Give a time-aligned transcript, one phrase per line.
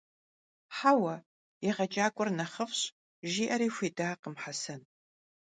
[0.77, 1.15] Heue,
[1.63, 2.81] yêğecak'uer nexhıf'ş,-
[3.29, 4.81] jji'eri xuidakhım Hesen.